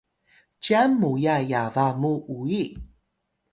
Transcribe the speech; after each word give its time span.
cyan 0.63 0.89
muya 1.01 1.35
yaba 1.51 1.85
mu 1.99 2.13
uyi 2.37 2.63